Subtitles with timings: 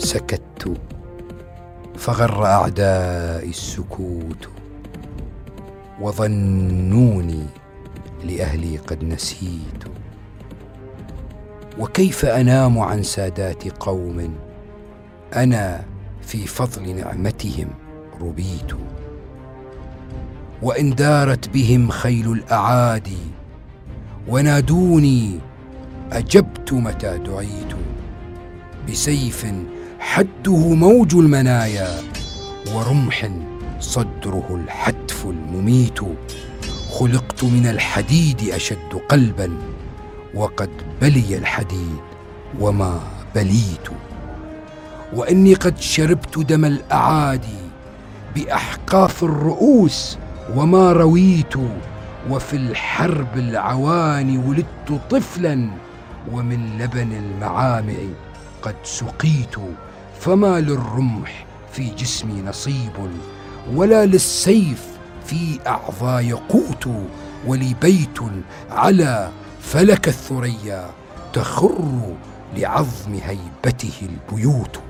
[0.00, 0.76] فسكت
[1.96, 4.48] فغر اعدائي السكوت
[6.00, 7.46] وظنوني
[8.24, 9.84] لأهلي قد نسيت.
[11.78, 14.34] وكيف أنام عن سادات قوم
[15.36, 15.84] أنا
[16.22, 17.68] في فضل نعمتهم
[18.20, 18.72] ربيت.
[20.62, 23.22] وإن دارت بهم خيل الأعادي
[24.28, 25.38] ونادوني
[26.12, 27.74] أجبت متى دعيت.
[28.88, 29.46] بسيف
[30.02, 31.88] حده موج المنايا
[32.74, 33.28] ورمح
[33.80, 35.98] صدره الحتف المميت.
[36.90, 39.58] خلقت من الحديد أشد قلبا
[40.34, 42.00] وقد بلي الحديد
[42.60, 43.00] وما
[43.34, 43.88] بليت.
[45.12, 47.60] وإني قد شربت دم الأعادي
[48.34, 50.18] بأحقاف الرؤوس
[50.56, 51.54] وما رويت.
[52.30, 55.70] وفي الحرب العواني ولدت طفلا
[56.32, 57.94] ومن لبن المعامع
[58.62, 59.56] قد سقيت.
[60.20, 63.10] فما للرمح في جسمي نصيب
[63.74, 64.84] ولا للسيف
[65.26, 66.88] في اعضاي قوت
[67.46, 68.18] ولي بيت
[68.70, 69.30] على
[69.62, 70.90] فلك الثريا
[71.32, 72.14] تخر
[72.56, 74.80] لعظم هيبته البيوت.